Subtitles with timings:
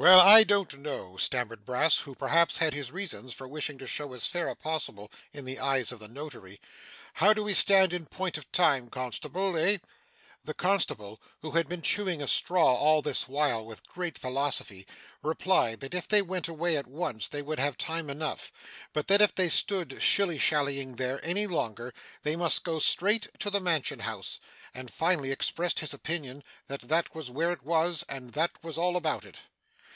[0.00, 4.12] 'Well, I don't know,' stammered Brass, who perhaps had his reasons for wishing to show
[4.12, 6.60] as fair as possible in the eyes of the notary.
[7.14, 9.78] 'How do we stand in point of time, constable, eh?'
[10.44, 14.86] The constable, who had been chewing a straw all this while with great philosophy,
[15.20, 18.52] replied that if they went away at once they would have time enough,
[18.92, 21.92] but that if they stood shilly shallying there, any longer,
[22.22, 24.38] they must go straight to the Mansion House;
[24.72, 28.96] and finally expressed his opinion that that was where it was, and that was all
[28.96, 29.40] about it.